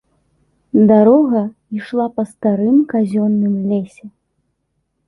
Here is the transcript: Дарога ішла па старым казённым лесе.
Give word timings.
Дарога 0.91 1.41
ішла 1.81 2.07
па 2.17 2.27
старым 2.33 2.77
казённым 2.95 3.55
лесе. 3.71 4.05